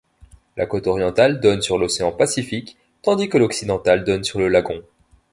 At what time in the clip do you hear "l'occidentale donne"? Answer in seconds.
3.37-4.23